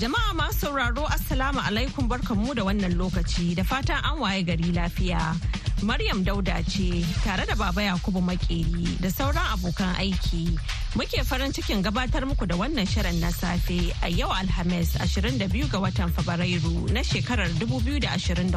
[0.00, 5.20] Jama'a masu sauraro Assalamu alaikum barkanmu da wannan lokaci da fatan an waye gari lafiya.
[5.82, 10.56] Maryam Dauda ce tare da Baba Yakubu Makeri da sauran abokan aiki.
[10.96, 15.78] Muke farin cikin gabatar muku da wannan shirin na safe a yau Alhamis 22 ga
[15.84, 18.56] watan Fabrairu na shekarar 2024.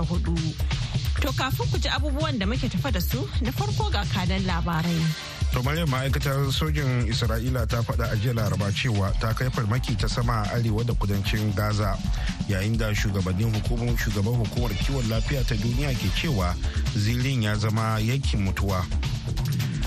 [1.19, 5.42] To kafin ku ji abubuwan da muke tafa da su na farko ga kanan labarai.
[5.53, 10.07] To Maryam ma'aikatar sojin Isra'ila ta faɗa a jiya laraba cewa ta kai farmaki ta
[10.07, 11.93] sama a arewa da kudancin Gaza
[12.49, 16.55] yayin da shugabannin hukumar shugaban hukumar kiwon lafiya ta duniya ke cewa
[16.97, 18.81] zirin ya zama yankin mutuwa.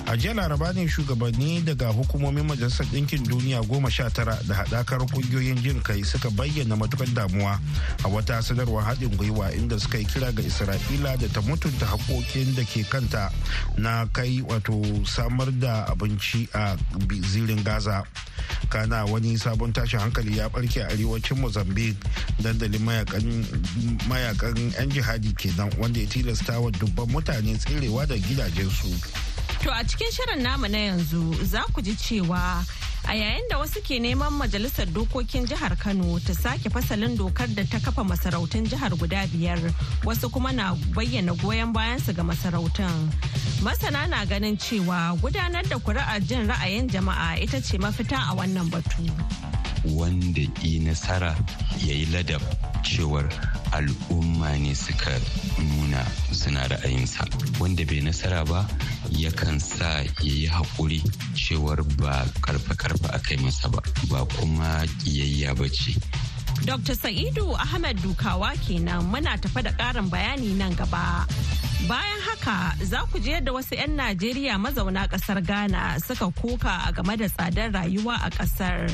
[0.08, 5.00] A jiya laraba ne shugabanni daga hukumomin majalisar ɗinkin duniya goma sha tara da haɗakar
[5.10, 7.58] ƙungiyoyin jin kai suka bayyana matuƙar damuwa
[8.04, 12.54] a wata sanarwar haɗin gwiwa inda suka yi kira ga isra'ila da ta mutunta haƙoƙin
[12.54, 13.32] da ke kanta
[13.78, 16.76] na kai wato samar da abinci a
[17.26, 18.04] zirin gaza
[18.70, 21.98] kana wani sabon tashin hankali ya barke a arewacin mozambique
[22.40, 22.82] dandalin
[24.06, 28.94] mayaƙan 'yan jihadi kenan wanda ya tilasta wa dubban mutane tserewa da gidajensu.
[29.66, 32.62] To a cikin shirin namu na yanzu za ku ji cewa
[33.04, 37.64] a yayin da wasu ke neman majalisar dokokin jihar Kano ta sake fasalin dokar da
[37.66, 39.58] ta kafa masarautun jihar guda biyar
[40.06, 43.10] wasu kuma na bayyana goyon bayansu ga masarautan.
[43.60, 48.70] Masana na ganin cewa gudanar da kuri'ar jin ra'ayin jama'a ita ce mafita a wannan
[48.70, 49.02] batu.
[49.82, 51.34] Wanda yi nasara
[51.82, 52.42] ya yi ladab
[52.86, 53.26] cewar
[53.74, 55.10] al'umma ne suka
[55.58, 57.26] nuna suna ra'ayinsa
[57.58, 58.62] wanda bai nasara ba
[59.10, 61.02] yakan sa ya yi haƙuri
[61.34, 65.98] cewar ba karfe-karfe a kai masa ba ba kuma ƙiyayya ba ce.
[66.64, 66.94] Dr.
[66.96, 71.26] Sa'idu Ahmed Dukawa kenan muna tafa da ƙarin bayani nan gaba.
[71.90, 76.92] Bayan haka za ku je yadda wasu 'yan Najeriya mazauna ƙasar Ghana suka koka a
[76.94, 78.88] game da tsadar rayuwa a ƙasar.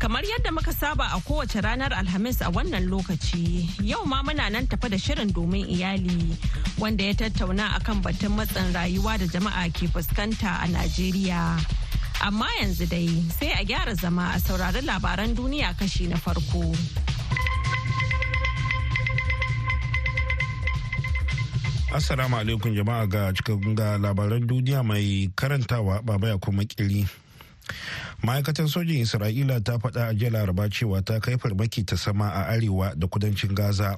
[0.00, 4.66] Kamar yadda muka saba a kowace ranar Alhamis a wannan lokaci, yau ma muna nan
[4.66, 6.34] tafa da shirin domin iyali
[6.80, 11.60] wanda ya tattauna akan batun matsin rayuwa da jama'a ke fuskanta a Najeriya.
[12.24, 16.64] Amma yanzu dai sai a gyara zama a saurari labaran duniya kashi na farko.
[21.92, 27.04] Assalamu alaikum jama'a ga cikin ga labaran duniya mai karantawa baba ya kuma kiri.
[28.22, 32.52] Ma'aikatar sojin isra'ila ta faɗa a jiya laraba cewa ta kai farmaki ta sama a
[32.52, 33.96] arewa da kudancin gaza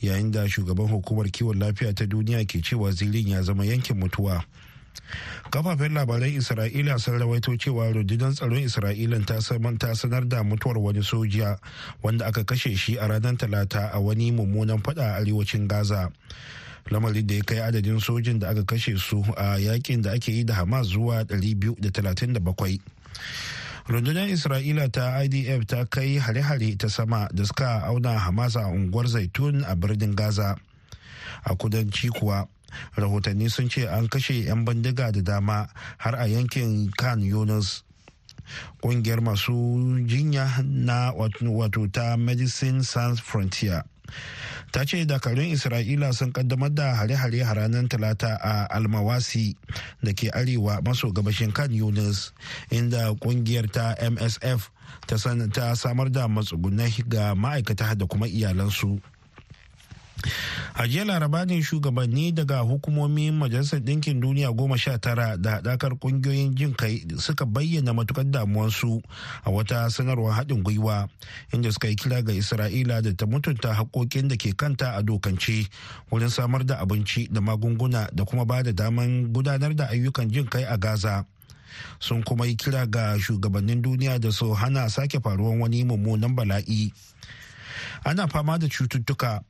[0.00, 4.44] yayin da shugaban hukumar kiwon lafiya ta duniya ke cewa zirin ya zama yankin mutuwa.
[5.50, 9.40] Kafafen labaran isra'ila sun rawaito cewa rundunar tsaron isra'ila ta
[9.94, 11.56] sanar da mutuwar wani soja
[12.02, 16.10] wanda aka kashe shi a ranar talata a wani mummunan fada a arewacin gaza.
[16.90, 20.44] Lamarin da ya kai adadin sojin da aka kashe su a yaƙin da ake yi
[20.44, 22.78] da hamas zuwa 237
[23.88, 29.06] rundunar isra'ila ta idf ta kai hare-hare ta sama da suka auna hamas a unguwar
[29.06, 30.56] zaitun a birnin gaza.
[31.44, 32.48] A kudanci kuwa
[32.96, 37.84] rahotanni sun ce an kashe 'yan bindiga da dama har a yankin kan yunus.
[38.82, 43.84] Kungiyar masu jinya na wato ta medicine sans frontier
[44.72, 49.54] ta ce dakarun isra'ila sun kaddamar da hare-hare a ranar talata a almawasi
[50.02, 52.32] da ke arewa maso gabashin kan yunus
[52.70, 54.70] inda ƙungiyar ta msf
[55.06, 59.00] ta samar da matsugunai ga ma'aikata da kuma iyalansu.
[60.74, 65.98] A jiya laraba ne shugabanni daga hukumomin majalisar ɗinkin duniya goma sha tara da haɗakar
[65.98, 69.02] ƙungiyoyin jin kai suka bayyana matuƙar damuwarsu
[69.44, 71.08] a wata sanarwar haɗin gwiwa
[71.52, 75.68] inda suka yi kira ga isra'ila da ta mutunta haƙoƙin da ke kanta a dokance
[76.10, 80.46] wurin samar da abinci da magunguna da kuma ba da daman gudanar da ayyukan jin
[80.46, 81.24] kai a gaza.
[82.00, 86.92] Sun kuma yi kira ga shugabannin duniya da su hana sake faruwar wani mummunan bala'i.
[88.04, 89.42] Ana fama da cututtuka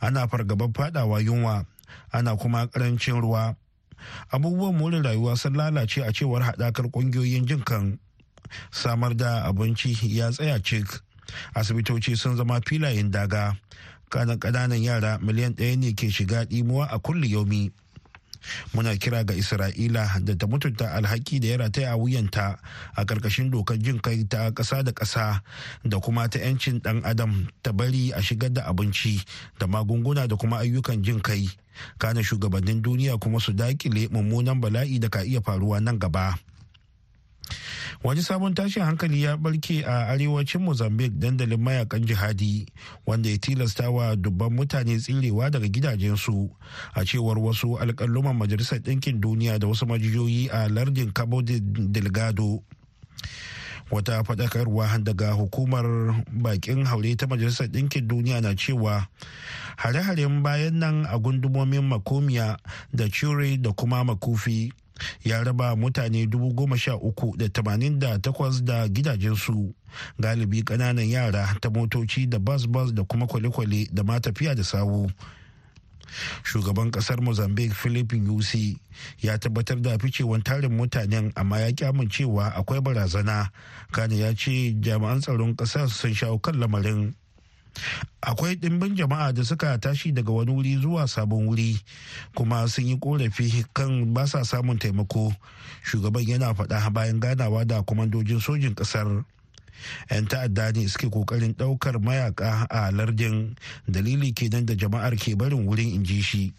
[0.00, 1.66] ana fargabar fadawa yunwa
[2.12, 3.56] ana kuma ƙarancin ruwa.
[4.32, 7.98] Abubuwan more rayuwa sun lalace a cewar haɗakar ƙungiyoyin jin kan.
[8.70, 10.86] Samar da abinci ya tsaya cik.
[11.54, 13.56] Asibitoci sun zama filayen daga.
[14.10, 17.70] Ƙananan yara miliyan ɗaya ne ke shiga ɗimuwa a kulle yaumi.
[18.74, 22.58] Muna kira ga isra'ila da ta mutunta alhaki da ya rataya a wuyanta
[22.96, 25.42] a ƙarƙashin dokar jin kai ta ƙasa da ƙasa
[25.84, 29.22] da kuma ta 'yancin ɗan adam ta bari a shigar da abinci
[29.58, 31.48] da magunguna da kuma ayyukan jin kai.
[31.98, 36.36] Kana shugabannin duniya kuma su daƙile mummunan bala'i da ka iya faruwa nan gaba.
[38.02, 42.66] Wani sabon tashin hankali ya barke a arewacin mozambique dandalin mayaƙan jihadi
[43.06, 46.50] wanda ya tilasta wa dubban mutane tsirewa daga gidajensu.
[46.94, 52.62] A cewar wasu alƙalluman majalisar ɗinkin duniya da wasu majiyoyi a lardin cabo delgado
[53.90, 55.84] wata faɗakarwa daga hukumar
[56.32, 59.06] bakin haure ta majalisar ɗinkin duniya na cewa
[59.76, 62.56] hare-haren bayan nan a gundumomin makomiya
[62.94, 64.72] da cure da kuma makufi
[65.24, 66.26] ya raba mutane
[68.22, 69.74] takwas da gidajensu.
[70.18, 75.10] Galibi ƙananan yara ta motoci da bas-bas da kuma kwale-kwale da ma tafiya da sawu.
[76.42, 78.78] Shugaban ƙasar mozambique philippine yusi
[79.18, 83.50] ya tabbatar da ficewan tarin mutanen amma ya kyamun cewa akwai barazana.
[83.92, 87.14] Kane ya ce jami'an tsaron ƙasar sun shawo kan lamarin.
[88.22, 91.78] Akwai ɗimbin jama'a da suka tashi daga wani wuri zuwa sabon wuri
[92.34, 95.32] kuma sun yi korafi kan ba sa samun taimako.
[95.84, 99.24] Shugaban yana faɗa bayan ganawa da kwamandojin sojin ƙasar.
[100.10, 103.56] 'yan ta'adda ne suke ƙoƙarin ɗaukar mayaka a lardin.
[103.88, 106.52] Dalili kenan da jama'ar ke barin wurin inji shi.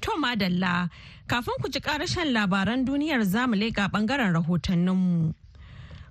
[0.00, 0.88] To madalla
[1.28, 5.34] kafin ku ji karashen labaran duniyar za mu leƙa ɓangaren rahotanninmu.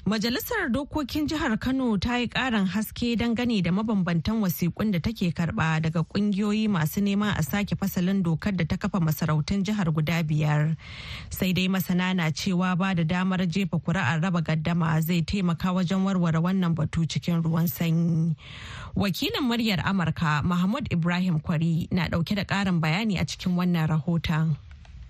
[0.06, 5.80] Majalisar Dokokin Jihar Kano ta yi ƙarin haske dangane da mabambantan wasiƙun da take karɓa
[5.82, 10.76] daga ƙungiyoyi masu neman a sake fasalin dokar da ta kafa masarautun jihar guda biyar.
[11.30, 16.04] Sai dai masana na cewa ba da damar jefa kuri'ar raba gaddama zai taimaka wajen
[16.04, 18.36] warware wannan batu cikin ruwan sanyi.
[18.98, 24.58] Wakilin muryar Amurka Mahmud Ibrahim Kwari na ɗauke da ƙarin bayani a cikin wannan rahoton.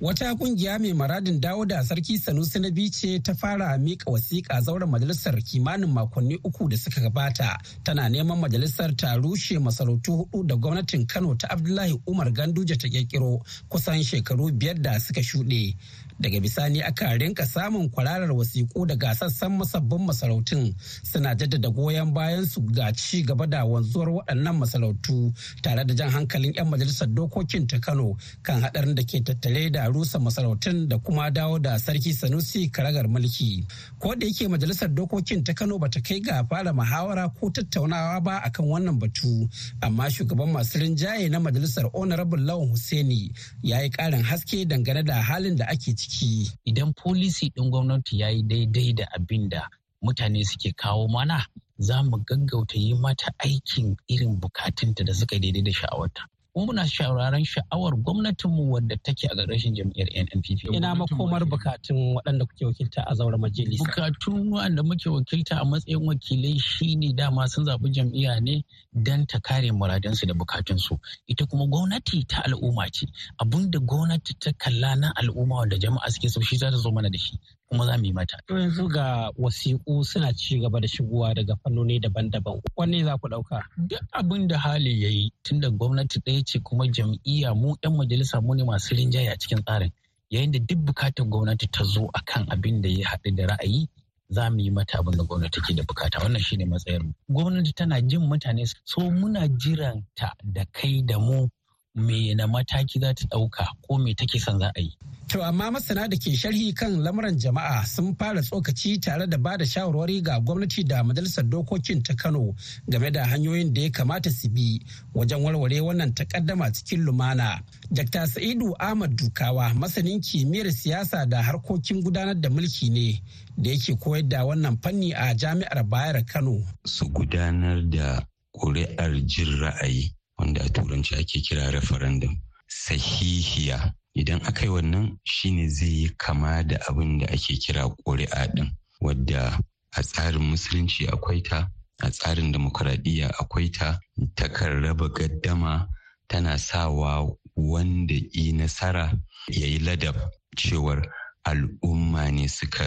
[0.03, 4.89] Wata ƙungiya mai maradin dawo da sarki Sanusi na ce ta fara mika wasiƙa zauren
[4.91, 7.55] majalisar kimanin makonni uku da suka gabata
[7.85, 12.89] tana neman majalisar ta rushe masarautu huɗu da gwamnatin Kano ta Abdullahi Umar Ganduje ta
[12.89, 13.39] kirkiro
[13.71, 15.73] kusan shekaru biyar da suka shuɗe.
[16.19, 20.75] Daga bisani aka rinka samun kwararar wasiƙu daga sassan masabbin masarautun.
[21.03, 26.09] Suna jaddada goyon bayan su ga ci gaba da wanzuwar waɗannan masarautu tare da jan
[26.09, 30.97] hankalin 'yan majalisar dokokin ta kano kan haɗarin da ke tattare da rusa masarautun da
[30.97, 33.65] kuma dawo da sarki sanusi karagar mulki.
[33.99, 38.41] Ko da yake majalisar dokokin ta kano bata kai ga fara muhawara ko tattaunawa ba
[38.45, 39.49] akan wannan batu
[39.81, 43.31] amma shugaban masu rinjaye na majalisar honorable lawan hussaini
[43.63, 46.51] ya yi ƙarin haske dangane da halin da ake ciki.
[46.69, 49.69] Idan folisi ɗin gwamnati ya yi daidai da abin da
[50.03, 51.45] mutane suke kawo mana
[51.77, 56.21] za mu gaggauta yi mata aikin irin bukatunta da suka daidai da sha'awarta.
[56.53, 60.69] Kuma muna shawararen sha'awar gwamnatinmu wadda take a ƙarƙashin jam'iyyar NNPP.
[60.75, 63.83] Ina makomar bukatun waɗanda kuke wakilta a zauren majalisa.
[63.83, 68.63] Bukatun waɗanda muke wakilta a matsayin wakilai shine dama sun zaɓi jam'iyya ne
[68.93, 70.99] don ta kare muradansu da bukatunsu.
[71.27, 73.07] Ita kuma gwamnati ta al'umma ce.
[73.41, 77.09] Abin gwamnati ta kalla na al'umma wanda jama'a suke so shi za ta zo mana
[77.09, 77.39] da shi.
[77.73, 78.37] Kuma za mu yi mata.
[78.47, 82.61] To yanzu ga wasiƙu suna ci gaba da shigowa daga fannoni daban-daban.
[82.77, 83.63] Wanne za ku ɗauka?
[83.89, 88.41] Duk abin da hali ya yi tunda gwamnati ɗaya ce kuma jam'iyya mu 'yan majalisa
[88.45, 89.91] mu ne masu rinjaye a cikin tsarin.
[90.29, 93.87] Yayin da duk buƙatar gwamnati ta zo akan abin da ya haɗu da ra'ayi
[94.29, 97.01] za mu yi mata abin da gwamnati ke da buƙata wannan shine matsayar.
[97.29, 101.47] Gwamnati tana jin mutane so muna jiran ta da kai da mu
[101.95, 104.93] me na mataki za ta ɗauka ko me take son za a yi.
[105.29, 109.57] To amma masana da ke sharhi kan lamuran jama'a sun fara tsokaci tare da ba
[109.57, 112.53] da shawarwari ga gwamnati da majalisar dokokin ta Kano
[112.89, 114.79] game da hanyoyin da ya kamata su bi
[115.15, 117.61] wajen warware wannan takaddama cikin lumana.
[117.91, 118.27] Dr.
[118.27, 123.21] Sa'idu Ahmad Dukawa masanin kimiyyar siyasa da harkokin gudanar da mulki ne
[123.57, 126.61] da yake koyar da wannan fanni a jami'ar Bayar Kano.
[126.85, 128.21] Su gudanar da
[128.53, 132.37] ƙuri'ar jin ra'ayi wanda a turanci ake kira referendum
[132.67, 138.47] sahihiya idan aka yi wannan shine zai yi kama da abin da ake kira ƙuri'a
[138.55, 138.69] ɗin
[139.01, 139.59] wadda
[139.97, 141.69] a tsarin musulunci akwai ta
[142.03, 143.99] a tsarin demokuraɗiyya akwai ta.
[144.35, 145.87] Takan raba gaddama
[146.27, 147.11] tana sawa
[147.55, 149.05] wanda yi nasara
[149.47, 150.15] ya yi ladab
[150.57, 150.99] cewar
[151.45, 152.85] al'umma ne suka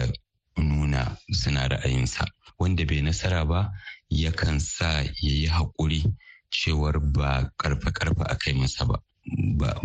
[0.57, 2.25] nuna suna ra'ayinsa.
[2.59, 3.71] Wanda bai nasara ba
[4.09, 6.03] yakan sa ya yi haƙuri
[6.51, 8.99] cewar ba karfe-karfe a kai masa ba.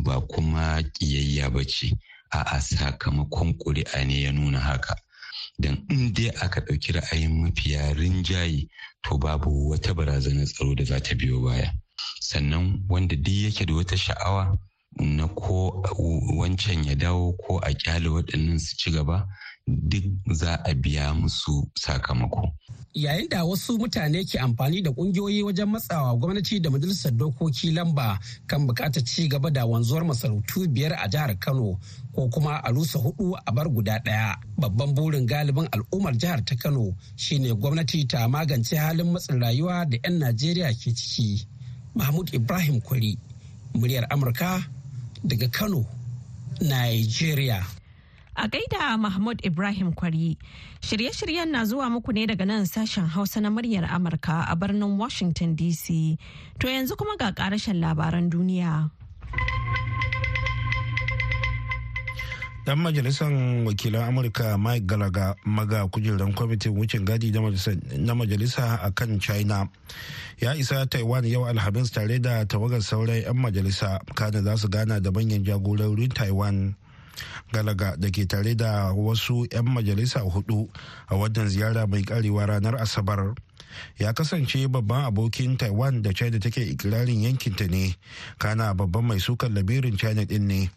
[0.03, 1.91] Ba kuma ƙiyayya ba ce.
[2.33, 4.95] A'a sakamakon ƙuri'a ne ya nuna haka.
[5.61, 8.69] Don in dai aka ɗauki ra'ayin mafiya rinjaye
[9.03, 11.73] to babu wata barazanar tsaro da za ta biyo baya.
[12.21, 14.59] Sannan wanda duk yake da wata sha'awa
[15.01, 15.83] na ko
[16.37, 19.27] wancan ya dawo ko a ƙyale waɗannan su ci gaba
[19.67, 20.05] duk
[20.35, 22.53] za a biya musu sakamako.
[22.95, 28.19] Yayin da wasu mutane ke amfani da ƙungiyoyi wajen matsawa gwamnati da majalisar dokoki lamba
[28.47, 31.79] kan buƙatar ci gaba da wanzuwar masarautu biyar a jihar Kano
[32.15, 34.37] ko kuma a rusa huɗu a bar guda ɗaya.
[34.59, 39.97] Babban burin galibin al'ummar jihar ta Kano shine gwamnati ta magance halin matsin rayuwa da
[40.05, 41.47] 'yan Najeriya ke ciki.
[41.95, 43.17] Mahmud Ibrahim Kwari,
[43.75, 44.61] muryar Amurka
[45.25, 45.87] daga Kano,
[46.61, 47.65] Nigeria.
[48.37, 50.39] A gaida Mahmud Ibrahim Kwari,
[50.81, 55.55] shirye-shiryen na zuwa muku ne daga nan sashen Hausa na muryar Amurka a birnin Washington
[55.55, 56.17] DC.
[56.59, 58.91] To yanzu kuma ga karashen labaran duniya.
[62.65, 63.29] Dan majalisar
[63.67, 69.69] wakilan Amurka Mike Galaga maga kujerar kwamitin wucin gadi na majalisa a kan China
[70.41, 75.01] ya isa Taiwan yau Alhamis tare da tawagar sauran 'yan majalisa kada za su gana
[75.01, 76.75] da manyan jagororin Taiwan.
[77.53, 80.69] Galaga da ke tare da wasu 'yan majalisa huɗu
[81.09, 83.35] a wannan ziyara mai karewa ranar asabar.
[83.99, 87.97] Ya kasance babban abokin taiwan da china take ikirarin yankinta ne.
[88.39, 90.71] Kana babban mai sukan labirin china din ne.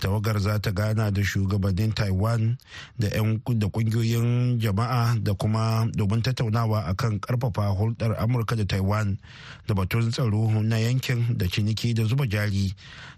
[0.00, 2.58] Tawagar za ta gana da shugabannin taiwan
[2.98, 9.18] da 'yan da ƙungiyoyin jama'a da kuma domin tattaunawa akan ƙarfafa hulɗar amurka da taiwan
[9.66, 12.74] da batun tsaro na yankin da ciniki da zuba jari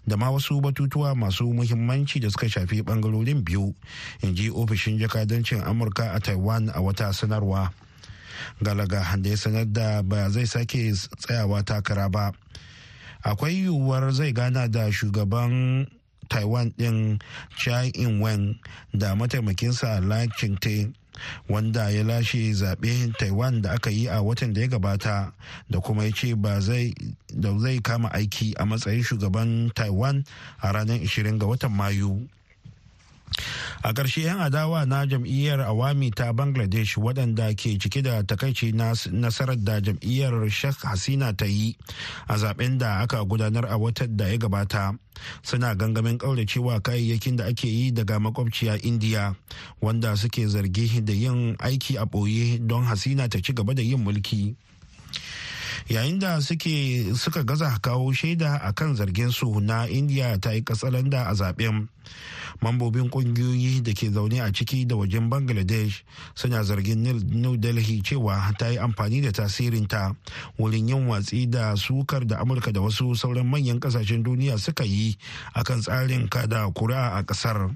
[0.07, 3.73] da ma wasu batutuwa masu muhimmanci da suka shafi ɓangarorin biyu
[4.21, 7.71] in ji ofishin jakadancin amurka a taiwan a wata sanarwa.
[8.61, 12.31] Galaga da ya sanar da ba zai sake tsayawa takara ba.
[13.23, 15.87] Akwai yiwuwar zai gana da shugaban
[16.29, 17.19] taiwan din
[17.57, 18.59] chai ing-wen
[18.93, 20.57] da mataimakinsa lai ching
[21.49, 25.31] wanda ya lashe zaɓe taiwan da aka yi a watan da ya gabata
[25.69, 30.23] da kuma ya ce ba zai kama aiki a matsayin shugaban taiwan
[30.61, 32.27] a ranar 20 ga watan mayu.
[33.83, 39.57] A ƙarshe 'yan adawa na jam'iyyar awami ta bangladesh waɗanda ke cike da takaici nasarar
[39.57, 41.77] da jam'iyyar sheikh hasina ta yi
[42.27, 44.97] a zaɓen da aka gudanar a watan da ya gabata.
[45.43, 49.35] Suna gangamin ƙauracewa kayayyakin da ake yi daga makwabciya indiya
[49.81, 54.03] wanda suke zargi da yin aiki a ɓoye don hasina ta ci gaba da yin
[54.03, 54.55] mulki.
[55.89, 60.61] Yayin da suke suka gaza kawo shaida a kan zargin su na indiya ta yi
[60.63, 61.87] katsalanda a zaɓen
[62.61, 66.03] mambobin kungiyoyi da ke zaune a ciki da wajen bangladesh
[66.35, 70.15] suna zargin new delhi cewa ta yi amfani da tasirinta
[70.57, 75.17] wurin yin watsi da sukar da amurka da wasu sauran manyan ƙasashen duniya suka yi
[75.53, 77.75] akan tsarin kada kuri'a a ƙasar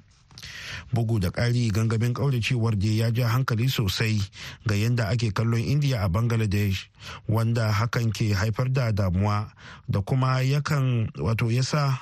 [0.94, 4.22] bugu da ƙari gangamin ƙauracewar da ya ja hankali sosai
[4.68, 6.90] ga yadda ake kallon indiya a bangladesh
[7.28, 9.52] wanda hakan ke haifar da damuwa
[9.90, 12.00] da kuma yakan wato yasa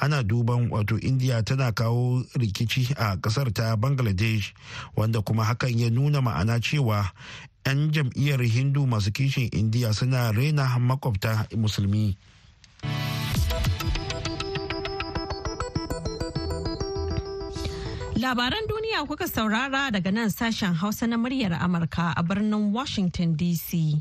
[0.00, 4.52] ana duban wato indiya tana kawo rikici a ƙasar ta bangladesh
[4.96, 7.12] wanda kuma hakan ya nuna ma'ana cewa
[7.66, 12.16] 'yan jam'iyyar hindu masu kishin indiya suna rena makwabta musulmi.
[18.20, 23.96] Labaran duniya kuka saurara daga nan sashen Hausa na muryar Amurka a birnin Washington DC.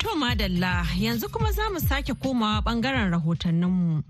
[0.00, 4.02] To madalla yanzu kuma za mu sake komawa ɓangaren rahotanninmu.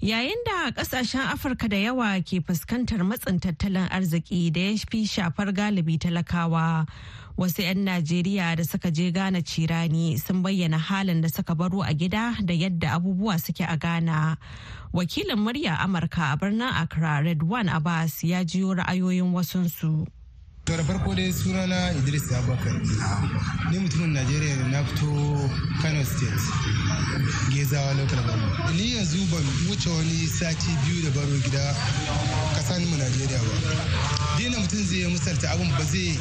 [0.00, 5.50] Yayin da ƙasashen Afirka da yawa ke fuskantar matsin tattalin arziki da ya fi shafar
[5.52, 6.86] galibi talakawa.
[7.36, 11.94] Wasu 'yan Najeriya da suka je Ghana cirani sun bayyana halin da suka baro a
[11.94, 14.38] gida da yadda abubuwa suke a Ghana.
[14.94, 20.06] Wakilin murya Amurka a birnin Accra Redwan Abbas ya jiyo ra'ayoyin wasunsu.
[20.68, 22.74] To da farko dai sunana Idris Abubakar.
[23.70, 26.44] Ni mutumin Najeriya na fito Kano State.
[27.50, 28.76] Gezawa local government.
[28.76, 31.74] Ni yanzu ban wuce wani sati biyu da baro gida
[32.54, 34.17] kasan mu Najeriya ba.
[34.38, 36.14] Dina mutum zai misalta abin ba zai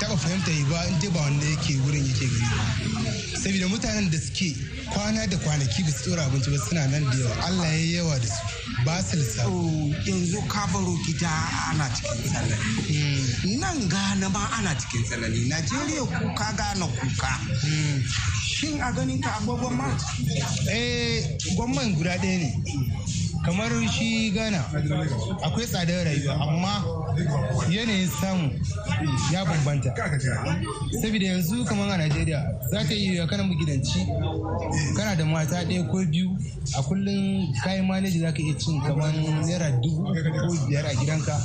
[0.00, 2.48] taba fahimta yi ba in ba wanda yake wurin yake gani.
[3.42, 4.54] Saboda mutanen da suke
[4.94, 7.36] kwana da kwanaki ba su tsora abinci ba suna nan da yawa.
[7.46, 8.40] Allah ya yawa da su.
[8.84, 9.86] Ba su lissafi.
[10.06, 11.28] yanzu ka baro gida
[11.70, 17.30] ana cikin tsanani nan gana ma ana cikin tsanani najeriya kuka gana kuka
[18.46, 19.88] shin a ganin ka agogon ma
[20.70, 22.50] eh gwamnan guda ɗaya ne
[23.46, 24.58] kamar shi gana
[25.42, 26.84] akwai tsadar rayuwa amma
[27.70, 28.50] yanayin samu
[29.32, 29.94] ya bambanta.
[31.02, 34.06] Saboda yanzu kamar a najeriya za ta yi kana magidanci
[34.96, 36.36] kana da mata ɗaya ko biyu
[36.76, 41.38] a kullum kayan maneji za ka iya cin kamar naira dubu ko biyar a gidanka.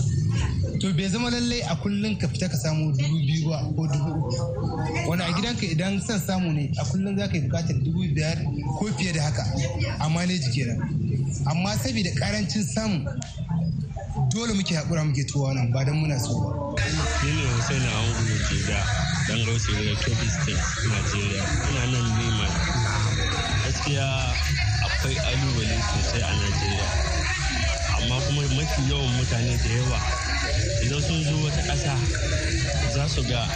[0.81, 4.11] To bai zama lallai a kullum ka fita ka samu dubu biyu ba ko dubu
[4.25, 5.09] uku.
[5.09, 8.37] Wani a gidanka idan son samu ne a kullum za ka yi buƙatar dubu biyar
[8.79, 9.43] ko fiye da haka
[9.99, 10.79] amma ne kenan.
[11.45, 13.05] Amma saboda ƙarancin samu
[14.33, 16.81] dole muke haƙura muke tuwa nan ba don muna so ba.
[17.23, 18.79] Ni ne Hussein Angu Jega
[19.27, 21.43] dan Rausi daga Kebbi State, Nigeria.
[21.69, 22.47] Ina nan Nima.
[23.65, 24.07] Gaskiya
[24.85, 26.87] akwai ƙalubale sosai a Najeriya.
[27.97, 29.99] Amma kuma mafi yawan mutane da yawa
[30.83, 31.95] idan sun zo wata ƙasa
[32.93, 33.47] za su ga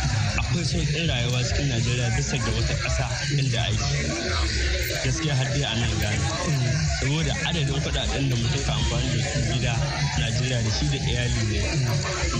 [0.56, 3.06] akwai sauƙin rayuwa cikin Najeriya bisa ga wata ƙasa
[3.38, 4.08] inda aiki.
[5.04, 6.28] Gaskiya har dai a nan gane.
[7.00, 9.74] Saboda adadin kuɗaɗen da mutum ka amfani da su gida
[10.20, 11.60] Najeriya da shi da iyali ne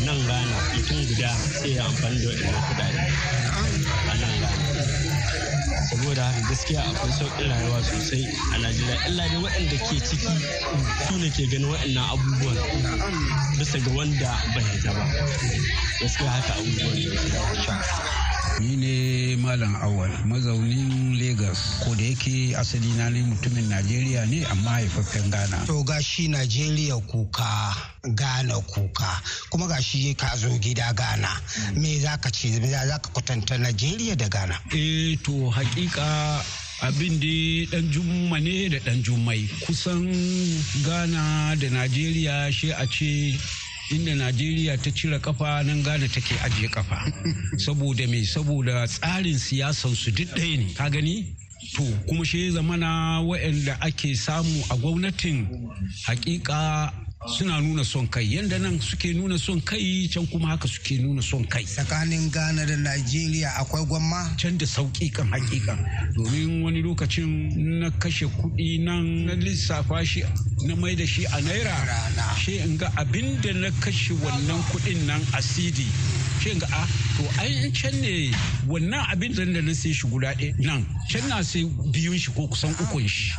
[0.06, 1.30] nan Ghana mutum guda
[1.60, 3.00] sai ya amfani da waɗannan kuɗaɗe
[4.12, 4.35] a nan.
[5.96, 8.98] Saboda haka gaskiya akwai sauƙin rayuwa sosai a najeriya.
[9.08, 10.28] Illa dai waɗanda ke ciki
[11.08, 12.58] su ne ke ganin waɗannan abubuwan
[13.58, 15.06] bisa ga wanda bai ba.
[16.02, 21.80] Gaskiya haka abubuwan ni ne malam awal mazaunin lagos.
[21.84, 25.66] Ko da yake asali na ne mutumin najeriya ne amma haifaffen ghana.
[25.68, 27.76] To ga shi najeriya kuka
[28.16, 29.22] ghana kuka.
[29.50, 31.30] Kuma ga shi ka zo gida ghana.
[31.76, 34.56] Me za ka ce za ka kwatanta najeriya da ghana?
[34.72, 36.40] Eh to hakika
[36.82, 39.50] abin da dan jumma ne da dan jummai.
[39.68, 40.08] Kusan
[40.86, 43.36] ghana da najeriya shi a ce
[43.92, 46.98] inda najeriya ta cire kafa nan ghana take ajiye kafa.
[47.58, 48.26] Saboda me?
[48.26, 50.74] Saboda tsarin siyasan su duk ɗaya ne.
[50.74, 51.36] Ka gani?
[51.76, 55.48] To kuma shi zamana waɗanda ake samu a gwamnatin
[56.06, 56.92] hakika
[57.28, 58.24] suna nuna son kai.
[58.26, 61.64] Yadda nan suke nuna son kai can kuma haka suke nuna son kai.
[61.64, 64.36] Tsakanin ghana da nigeria akwai gwamma?
[64.38, 65.78] Can da sauƙi kan hakika
[66.16, 70.24] domin wani lokacin na kashe kuɗi nan na lissafa shi
[70.66, 71.76] na mai da shi a naira
[72.38, 75.86] shi in ga abin da na kashe wannan kuɗin nan a cd
[76.40, 78.32] shi in ga a to ai can ne
[78.68, 80.86] wannan abin da na sai shi guda ɗaya nan.
[81.10, 83.32] Can na sai biyun shi ko kusan ukun shi.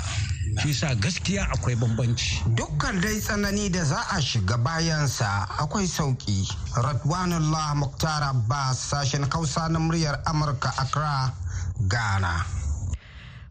[0.63, 2.43] Shi sa gaskiya akwai bambanci.
[2.55, 6.47] Dukkan dai tsanani da za a shiga bayansa akwai sauƙi.
[6.77, 11.33] Radwanullah Muktar Abbas sashen Hausa na muryar Amurka Accra,
[11.89, 12.56] Ghana.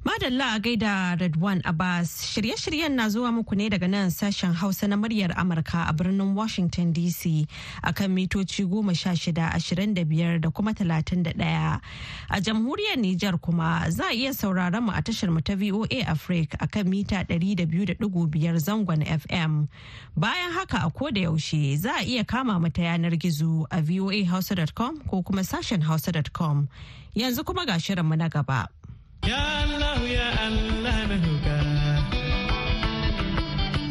[0.06, 4.96] Madalla a gaida Redwan Abbas shirye-shiryen na zuwa muku ne daga nan sashen Hausa na
[4.98, 7.48] muryar Amurka a birnin Washington DC
[7.84, 11.82] akan mitoci goma sha shida ashirin da biyar da kuma talatin da ɗaya.
[12.30, 16.56] A jamhuriyar Nijar kuma za a iya sauraron mu a tashar mu ta VOA Africa
[16.62, 19.68] akan mita ɗari da biyu da ɗigo biyar zangon FM.
[20.15, 23.82] Bayan haka a ko da yaushe za a iya kama mu ta yanar gizo a
[23.82, 26.70] voahausa.com ko kuma sashen hausa.com.
[27.18, 28.70] Yanzu kuma ga shirinmu na gaba.
[29.23, 31.60] Ya Allah ya Allah na roƙa.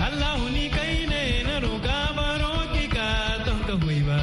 [0.04, 1.98] Allah ni kai ne na roƙa
[2.92, 3.08] ka
[3.48, 4.20] don ka ba.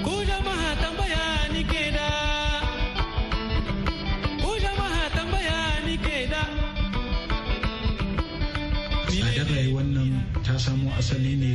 [0.00, 2.08] Ku jama'a tambaya ni ke da.
[4.40, 6.42] Ku jama'a tambaya ni ke da.
[9.12, 11.52] Tsadar rayuwar nan ta samo asali ne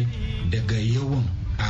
[0.54, 1.26] daga yawan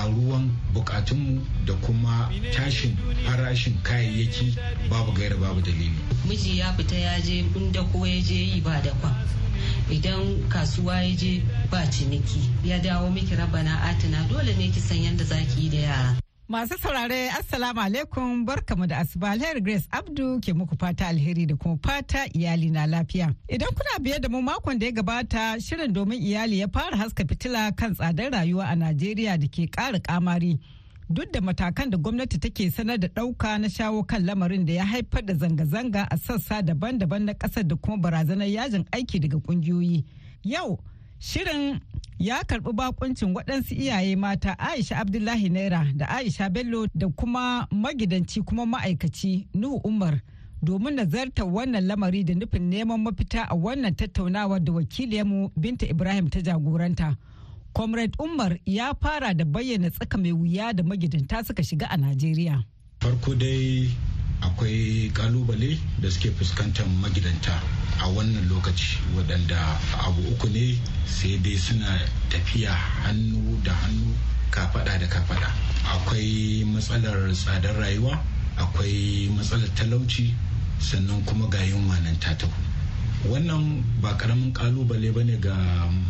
[0.08, 4.56] ruwan bukatunmu da kuma tashin farashin kayayyaki
[4.90, 5.98] babu gaira babu dalili.
[6.28, 9.14] Miji ya fita ya je inda ko ya je yi ba da kwan.
[9.92, 11.42] Idan kasuwa ya je
[11.72, 15.78] ba ciniki ya dawo miki rabana atina dole ne ki san yadda zaki yi da
[15.78, 16.25] yara.
[16.48, 21.56] Masu saurare Assalamu alaikum barkamu da asuba alheri Grace Abdu ke muku fata alheri da
[21.56, 23.34] kuma fata iyali na lafiya.
[23.50, 27.26] Idan kuna biye da mu makon da ya gabata shirin domin iyali ya fara haska
[27.28, 30.60] fitila kan tsadar rayuwa a Najeriya da ke ƙara kamari.
[31.12, 34.86] Duk da matakan da gwamnati take sanar da ɗauka na shawo kan lamarin da ya
[34.86, 40.04] haifar da zanga-zanga a sassa daban-daban na ƙasar da kuma barazanar yajin aiki daga ƙungiyoyi.
[40.44, 40.78] Yau
[41.20, 41.82] Shirin
[42.20, 48.42] ya karɓi bakuncin waɗansu iyaye mata Aisha Abdullahi Naira da Aisha Bello da kuma magidanci
[48.46, 50.22] kuma ma'aikaci Nuhu Umar
[50.64, 56.30] domin nazartar wannan lamari da nufin neman mafita a wannan tattaunawar da wakiliyarmu Binta Ibrahim
[56.30, 57.18] ta jagoranta.
[57.74, 62.64] Comrade Umar ya fara da bayyana tsaka mai wuya da magidanta suka shiga a Najeriya.
[63.02, 63.90] Farko dai
[64.42, 67.60] akwai ƙalubale da suke fuskantar magidanta
[68.00, 69.58] a wannan lokaci waɗanda
[70.08, 72.72] abu uku ne sai dai suna tafiya
[73.04, 74.14] hannu da hannu
[74.52, 75.52] kafada da kafada
[75.86, 78.20] akwai matsalar tsadar rayuwa
[78.58, 80.34] akwai matsalar talauci
[80.80, 82.36] sannan kuma ga yunwa nan ta
[83.30, 85.56] wannan ba ƙaramin ƙalubale ba ne ga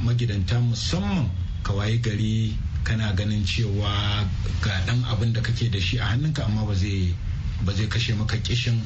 [0.04, 1.30] magidanta musamman
[1.64, 4.22] kawai gari kana ganin cewa
[4.62, 8.78] ga dan abin da kake da shi a hannunka amma ba zai kashe maka kishin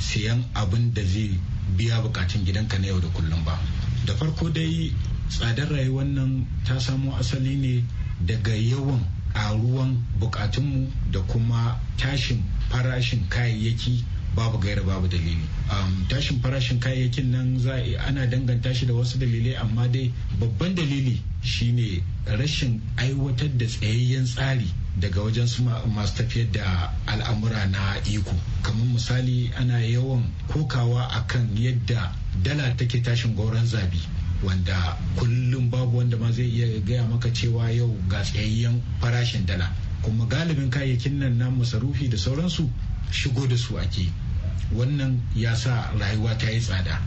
[0.00, 1.36] siyan abin da zai
[1.76, 3.58] biya bukatun gidanka na yau da kullum ba.
[4.06, 4.92] Da farko dai
[5.28, 7.84] tsadar rayuwar nan ta samo asali ne
[8.26, 9.00] daga yawan
[9.34, 14.04] ƙaruwan bukatunmu da kuma tashin farashin kayayyaki
[14.36, 15.44] babu gaira babu dalili.
[15.70, 17.74] Um, tashin farashin kayayyakin nan za
[18.06, 24.24] ana danganta shi da wasu dalilai amma dai babban dalili shine rashin aiwatar da tsayayyen
[24.24, 24.68] tsari
[25.00, 28.34] daga wajen su masu tafiyar da al'amura na iko.
[28.62, 34.00] Kamar misali ana yawan kokawa akan yadda dala take tashin gauran zabi
[34.42, 39.70] wanda kullum babu wanda ma zai iya gaya maka cewa yau ga tsayayyen farashin dala.
[40.02, 42.68] Kuma galibin kayayyakin nan na masarufi da sauransu
[43.10, 44.10] shigo da su ake.
[44.74, 47.00] Wannan ya sa rayuwa ta yi tsada.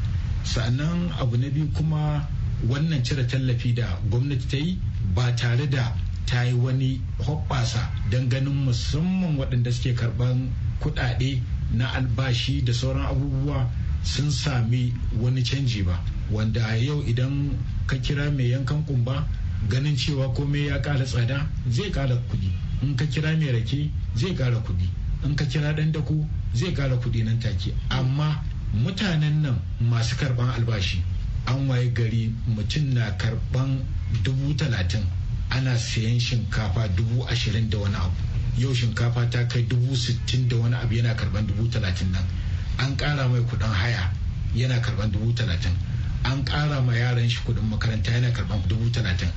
[0.43, 2.27] Sannan abu na biyu kuma
[2.69, 4.79] wannan cire tallafi da gwamnati ta yi
[5.13, 5.93] ba tare da
[6.25, 10.49] ta yi wani hoɓɓasa don ganin musamman waɗanda suke karɓan
[10.81, 11.41] kuɗaɗe
[11.73, 13.69] na albashi da sauran abubuwa
[14.03, 15.99] sun sami wani canji ba.
[16.31, 17.51] Wanda yau idan
[17.87, 19.25] ka kira mai yankan kumba
[19.69, 22.49] ganin cewa komai ya ƙara tsada zai ƙara kuɗi.
[22.83, 24.87] In ka kira mai rake zai ƙara kuɗi.
[25.25, 27.73] In ka kira ɗan dako zai ƙara kuɗi nan take.
[27.89, 28.41] Amma
[28.73, 31.01] mutanen nan masu karɓan albashi
[31.47, 33.79] an waye gari mutum na karɓan
[34.23, 35.03] dubu talatin.
[35.49, 38.15] Ana sayan shinkafa dubu ashirin da wani abu.
[38.57, 42.23] Yau shinkafa ta kai dubu sittin da wani abu yana karɓan dubu talatin nan.
[42.77, 44.11] An ƙara mai kuɗin haya
[44.55, 45.71] yana karɓan dubu talatin.
[46.23, 49.29] An ƙara ma yaran shi kuɗin makaranta yana karɓan dubu talatin.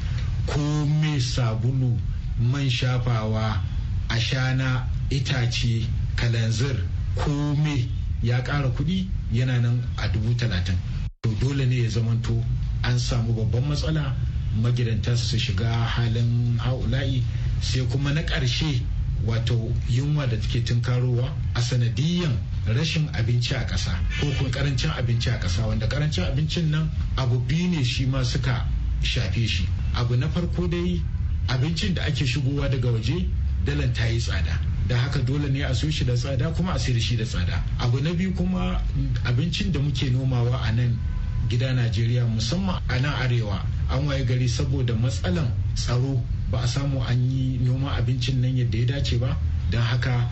[0.46, 1.98] Komai sabulu
[2.40, 3.60] man shafawa
[4.08, 6.76] ashana itace kalanzir
[7.16, 7.88] komai
[8.22, 10.76] ya ƙara kuɗi yana nan a dubu talatin.
[11.22, 12.42] To dole ne ya zamanto
[12.84, 14.14] an samu babban matsala
[14.62, 17.22] magidanta su shiga halin haula'i
[17.60, 18.82] sai kuma na ƙarshe
[19.26, 25.30] wato yunwa da take tunkarowa a sanadiyan rashin abinci a ƙasa ko kuma ƙarancin abinci
[25.30, 28.66] a ƙasa wanda ƙarancin abincin nan abu biyu ne shi ma suka
[29.02, 29.68] shafe shi.
[29.94, 31.00] Abu na farko dai
[31.48, 33.28] abincin da ake shigowa daga waje
[33.64, 34.58] dalan ta yi tsada.
[34.88, 37.62] Da haka dole ne a so shi da tsada kuma a sayar shi da tsada.
[37.80, 38.80] Abu na biyu kuma
[39.24, 40.98] abincin da muke nomawa a nan
[41.48, 43.62] gida najeriya musamman a nan arewa.
[43.90, 46.20] An waye gari saboda matsalan tsaro.
[46.50, 49.36] Ba a samu an yi noman abincin nan yadda ya dace ba.
[49.70, 50.28] Don haka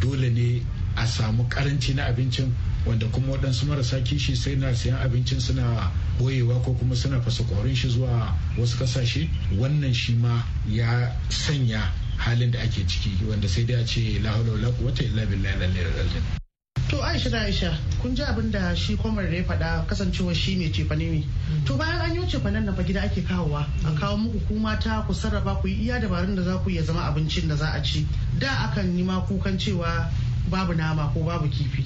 [0.00, 0.62] dole ne
[0.96, 2.52] a samu karanci na abincin
[2.86, 7.44] wanda kuma waɗansu marasa kishi sai na siyan abincin suna boyewa ko kuma suna fasa
[7.44, 9.28] ƙorin shi zuwa wasu ƙasashe.
[9.58, 14.32] Wannan shi ma ya sanya halin da ake ciki wanda sai dai a ce la
[14.32, 16.47] quwwata illa billahi
[16.88, 20.56] To Aisha da Aisha kun ji abin da shi kwamar da ya faɗa kasancewa shi
[20.56, 21.24] mai cefane ne.
[21.66, 25.04] To bayan an yi cefanen nan fa gida ake kawowa a kawo muku ku mata
[25.06, 27.82] ku sarrafa ku yi iya dabarun da za ku iya zama abincin da za a
[27.82, 28.06] ci.
[28.38, 30.08] Da akan yi ma kukan cewa
[30.50, 31.84] babu nama ko babu kifi.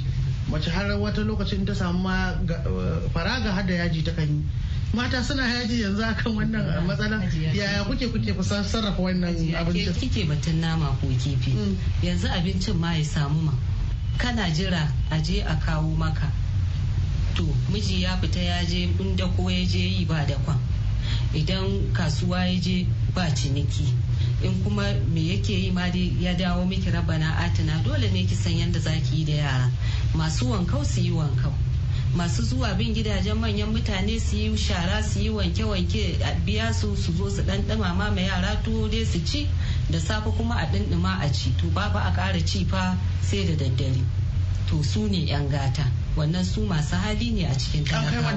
[0.48, 2.34] Mace har wata lokacin ta samu ma
[3.12, 4.44] faraga har da yaji ta kan yi.
[4.94, 7.22] mata suna yaji yanzu akan wannan matsalan
[7.54, 11.56] yaya kuke kuke kusan sarrafa wannan abincin kike batun nama ko kifi
[12.04, 13.52] yanzu abincin ma ya samu ma
[14.18, 16.30] kana jira a je a kawo maka.
[17.34, 20.58] To miji ya fita ya je inda ko ya je yi ba da kwan
[21.34, 23.88] idan kasuwa ya je ba ciniki.
[24.42, 24.82] In kuma
[25.14, 28.80] me yake yi ma dai ya dawo miki rabana atina dole ne ki san yadda
[28.80, 29.70] za ki yi da yara.
[30.14, 31.52] Masu wankau su yi wankau.
[32.14, 37.12] Masu zuwa bin gidajen manyan mutane su yi shara su yi wanke-wanke biya su su
[37.16, 39.48] zo su dan ma yara tuwo dai su ci.
[39.92, 43.52] Da safe kuma a dindima a ci to ba a ƙara ci fa sai da
[43.54, 44.02] daddare.
[44.70, 45.84] To su ne yan gata.
[46.16, 48.30] Wannan su masu hali ne a cikin talakawa.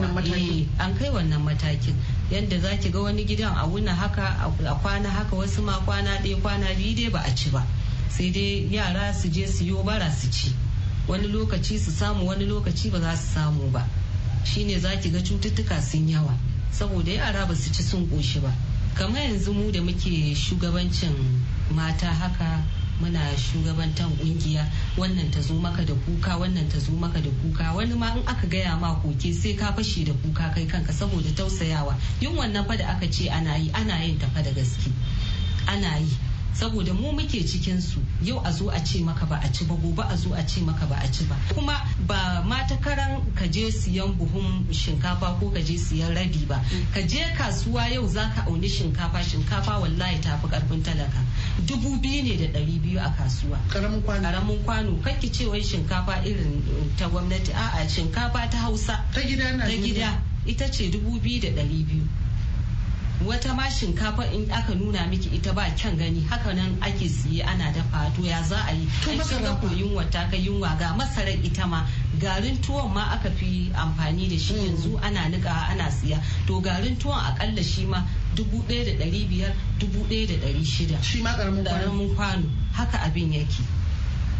[0.79, 1.95] an kai wannan matakin.
[2.29, 4.35] Yadda za ki ga wani gidan a wuna haka
[4.67, 7.65] a kwana haka wasu ma kwana ɗaya kwana biyu dai ba a ci ba.
[8.09, 10.53] Sai dai yara su je su yo bara su ci.
[11.07, 13.87] Wani lokaci su samu wani lokaci ba za su samu ba.
[14.43, 16.35] Shine za ki ga cututtuka sun yawa.
[16.71, 18.51] Saboda yara ba su ci sun ƙoshi ba.
[18.95, 21.13] Kamar yanzu mu da muke shugabancin
[21.75, 22.63] mata haka
[23.01, 24.63] muna shugabantan ƙungiya
[24.97, 27.73] wannan ta zo maka da kuka wannan ta zo maka da kuka.
[27.75, 31.29] Wani ma in aka gaya ma koke sai ka fashe da kuka kai kanka saboda
[31.35, 31.93] tausayawa.
[32.21, 34.89] Yin wannan fa da aka ce ana yi ana yin tafa da gaske.
[35.67, 36.07] Ana yi.
[36.55, 37.99] Saboda mu muke cikin su.
[38.23, 40.61] Yau a zo a ce maka ba a ci ba gobe a zo a ce
[40.61, 41.35] maka ba a ci ba.
[41.53, 41.75] Kuma
[42.07, 46.63] ba ma ta karan ka je siyan buhun shinkafa ko ka je siyan rabi ba.
[46.93, 51.19] Ka je kasuwa yau za ka auni shinkafa shinkafa wallahi ta fi ƙarfin talaka.
[51.67, 53.59] Dubu biyu ne da ɗari biyu a kasuwa.
[53.69, 54.21] Karamin kwano.
[54.23, 54.91] Karamin kwano.
[55.03, 56.63] Kakki ce wai shinkafa irin
[56.97, 57.51] ta gwamnati.
[57.51, 59.03] A'a shinkafa ta hausa.
[59.13, 60.21] Ta gida ta gida.
[60.47, 62.07] Ita ce dubu biyu da ɗari biyu.
[63.23, 67.43] Wata ma shinkafa in aka nuna miki ita ba kyan gani haka nan ake siye
[67.43, 68.87] ana dafa to ya za a yi?
[69.07, 71.85] Ai kin ko yunwa ta kai yunwa ga masarar ita ma
[72.19, 76.19] garin tuwon ma aka fi amfani da shi yanzu ana nika ana siya.
[76.47, 78.03] To garin tuwon akalla shi ma
[78.35, 81.01] dubu ɗaya da ɗari biyar dubu ɗaya da ɗari shida.
[81.03, 82.49] Shi ma ƙaramin kwano.
[82.73, 83.63] Haka abin yake.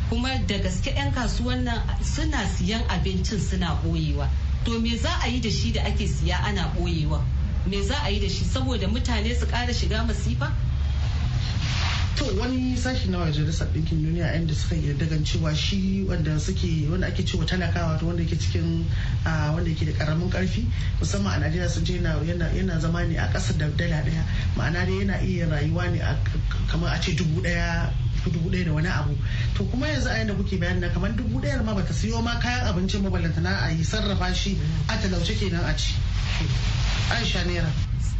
[0.10, 4.28] Kuma da gaske 'yan kasuwan nan suna siyan abincin suna ɓoyewa.
[4.66, 7.22] To me za a yi da shi da ake siya ana ɓoyewa?
[7.68, 10.52] Me za a yi da shi saboda mutane su ƙara shiga masifa?
[12.16, 16.88] To wani sashi na majalisar ɗinkin duniya inda suka yi dagan cewa shi wanda suke
[16.90, 18.86] wanda ake cewa talakawa to wanda yake cikin
[19.26, 20.66] wanda yake da ƙaramin ƙarfi
[21.02, 24.24] musamman a najeriya sun ce yana zama ne a ƙasa da dala ɗaya.
[24.56, 26.00] Ma'ana dai yana iya rayuwa ne
[26.72, 27.92] kamar a ce dubu ɗaya
[28.32, 29.18] dubu ɗaya da wani abu.
[29.56, 32.40] To kuma yanzu a yanda kuke bayani na kamar dubu ɗaya ma bata siyo ma
[32.40, 33.04] kayan abincin
[33.44, 35.94] na a yi sarrafa shi a talauce kenan a ci.
[37.12, 37.70] Aisha naira.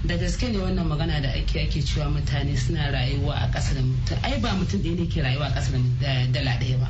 [0.06, 3.82] Da gaske ne wannan magana da ake ake cewa mutane suna rayuwa a ƙasa da
[3.82, 4.18] mutum.
[4.24, 6.90] Ai ba mutum ɗaya ne ke rayuwa a ƙasa da dala ɗaya ba.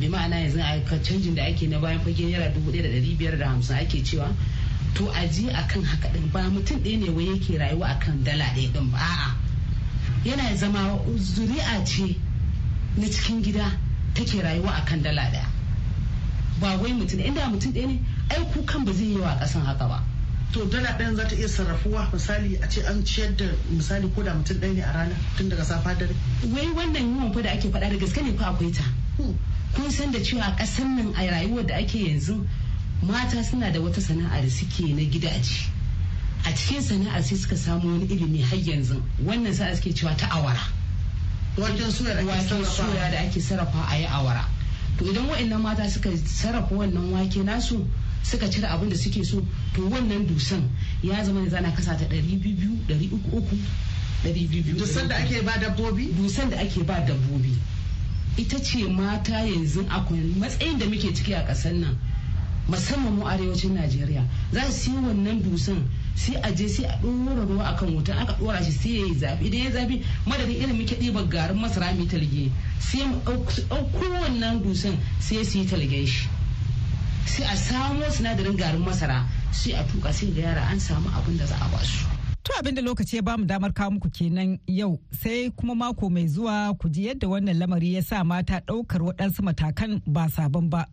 [0.00, 3.16] Bi ma'ana yanzu a canjin da ake na bayan fage naira dubu ɗaya da ɗari
[3.18, 4.32] biyar da hamsin ake cewa
[4.94, 6.32] to a ji a kan haka ɗin.
[6.32, 9.36] Ba mutum ɗaya ne wai yake rayuwa a kan dala ɗaya ɗin ba a'a.
[10.24, 12.16] Yana zama zuri'a ce
[12.96, 13.76] na cikin gida
[14.14, 15.46] take rayuwa a kan dala ɗaya.
[16.60, 19.86] Ba wai mutum inda mutum ɗaya ne ai kukan ba zai yi wa ƙasan haka
[19.86, 20.11] ba.
[20.52, 22.10] To dala ɗayan za ta iya sarrafuwa.
[22.12, 25.48] Misali a ce an ciyar da misali ko da mutum ɗaya ne a rana tun
[25.48, 26.14] daga safa dare.
[26.52, 28.82] Wai wannan yiwon fa da ake faɗa da gaske ne fa akwai ta?
[29.16, 29.34] Hmm.
[29.74, 32.46] kun san da cewa a ƙasar nan a rayuwar da ake yanzu
[33.02, 35.68] mata suna da wata sana'a da suke na gidaje.
[36.44, 39.00] A cikin sana'a sai suka samu wani ilimi har yanzu.
[39.24, 40.60] Wannan sa'a suke cewa ta awara.
[41.56, 42.14] Waken soya
[43.10, 43.88] da ake sarrafa.
[43.90, 44.44] a yi awara.
[44.98, 47.88] To idan wa'annan mata suka sarrafa wannan wake nasu
[48.22, 49.42] suka cire abin da suke so
[49.74, 50.68] to wannan dusan
[51.02, 53.56] ya zama ne zana kasa ta ɗari biyu ɗari uku uku
[54.24, 56.12] ɗari biyu dusan da ake ba dabbobi?
[56.14, 57.56] Dusan da ake ba dabbobi.
[58.36, 61.98] Ita ce mata yanzu akwai matsayin da muke ciki a ƙasar nan
[62.68, 64.24] musamman mu arewacin najeriya.
[64.52, 68.32] Za su yi wannan dusan sai a je sai a ɗora ruwa akan wuta aka
[68.38, 69.44] ɗora shi sai ya yi zafi.
[69.46, 72.50] Idan ya zafi madadin irin muke ɗiba garin masara mai talge.
[72.78, 76.28] Sai mu ɗauko wannan dusan sai su yi talgen shi.
[77.26, 81.38] Sai a samo sinadarin garin masara sai a tuka sai ga yara an samu abin
[81.38, 82.04] da za a ba su.
[82.44, 86.10] To abin da lokaci ya ba mu damar kawo muku kenan yau sai kuma mako
[86.10, 90.68] mai zuwa ku ji yadda wannan lamari ya sa mata ɗaukar waɗansu matakan ba sabon
[90.68, 90.86] ba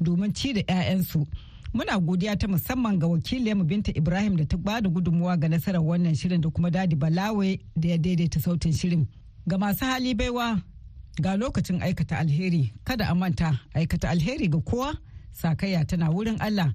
[0.00, 1.26] domin ci da 'ya'yansu.
[1.72, 5.80] Muna godiya ta musamman ga wakiliyarmu Binta Ibrahim da ta ba da gudunmuwa ga nasarar
[5.82, 9.06] wannan shirin da kuma Dadi Balawe da ya daidaita sautin shirin.
[9.46, 10.58] Ga masu hali baiwa
[11.22, 14.94] ga lokacin aikata alheri kada a manta aikata alheri ga kowa
[15.32, 16.74] sakayya tana wurin Allah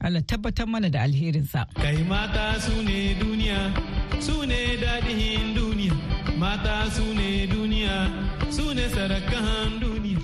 [0.00, 1.66] Allah tabbatar mana da alherinsa.
[1.74, 3.72] Kai mata su ne duniya,
[4.20, 5.94] su ne daɗin duniya,
[6.38, 7.96] mata su ne duniya,
[8.52, 10.20] su ne sarakan duniya.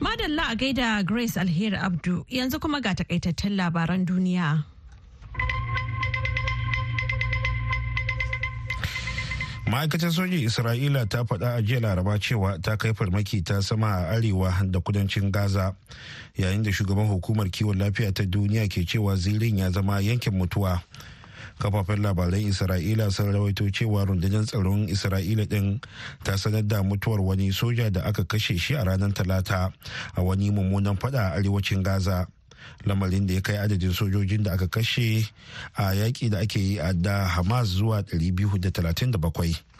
[0.00, 4.64] Madalla a gaida Grace Alheri Abdu yanzu kuma ga takaitattun labaran duniya.
[9.72, 14.12] Ma'aikatar sojin isra'ila ta faɗa a jiya laraba cewa ta kai farmaki ta sama a
[14.12, 15.72] arewa da kudancin gaza
[16.36, 20.82] yayin da shugaban hukumar kiwon lafiya ta duniya ke cewa zirin ya zama yankin mutuwa.
[21.58, 25.80] Kafafen labaran isra'ila sun rawaito cewa rundunar tsaron isra'ila din
[26.22, 29.72] ta sanar da mutuwar wani soja da aka kashe shi a ranar talata
[30.16, 32.28] a wani mummunan fada a arewacin gaza.
[32.84, 35.26] Lamarin da ya kai adadin sojojin da aka kashe
[35.76, 39.71] a yaƙi da ake yi a da hamas zuwa 237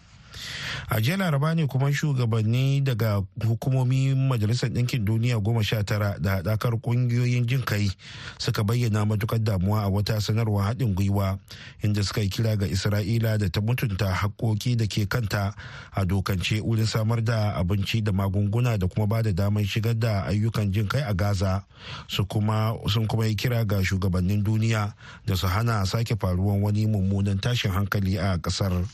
[0.88, 6.36] a jiya laraba ne kuma shugabanni daga hukumomi majalisar ɗinkin duniya goma sha tara da
[6.42, 7.90] haɗakar ƙungiyoyin jin kai
[8.38, 11.38] suka bayyana matuƙar damuwa a wata sanarwar haɗin gwiwa
[11.82, 15.54] inda suka yi kira ga isra'ila da ta mutunta haƙƙoƙi da ke kanta
[15.96, 20.24] a dokance wurin samar da abinci da magunguna da kuma ba da damar shigar da
[20.26, 21.64] ayyukan jin kai a gaza
[22.08, 24.94] sun kuma yi kira ga shugabannin duniya
[25.26, 28.84] da su hana sake faruwan wani mummunan tashin hankali a ƙasar.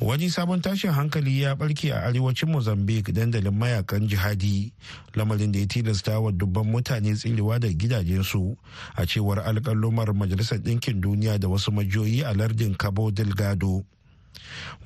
[0.00, 4.72] Wani sabon tashin hankali ya barke a arewacin mozambique dandalin mayaƙan jihadi.
[5.14, 8.56] Lamarin da ya tilasta wa dubban mutane tsirewa da gidajensu.
[8.96, 13.84] A cewar alkalumar majalisar ɗinkin duniya da wasu majiyoyi a lardin cabo delgado.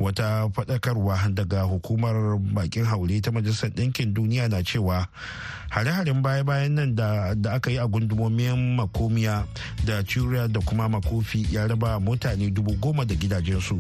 [0.01, 5.07] Wata faɗakarwa daga hukumar bakin haure ta majalisar ɗinkin duniya na cewa
[5.71, 9.47] hare-haren baya-bayan nan da aka yi a gundumomin makomiya
[9.87, 13.79] da turiya da kuma makofi ya raba mutane dubu goma da gidajensu.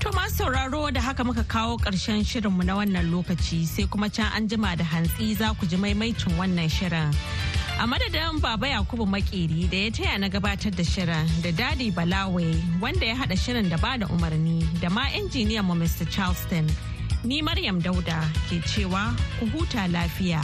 [0.00, 4.30] To masu sauraro da haka muka kawo ƙarshen shirinmu na wannan lokaci sai kuma can
[4.34, 7.10] an jima da hantsi za ku ji maimaicin wannan shirin.
[7.80, 12.80] A madadin Baba Yakubu Makeri da ya taya na gabatar da shirin da Dadi Balawe
[12.80, 16.08] wanda ya haɗa shirin da ba da umarni da ma injiniyan mu Mr.
[16.08, 16.68] Charleston.
[17.24, 20.38] Ni Maryam Dauda ke cewa ku huta lafiya.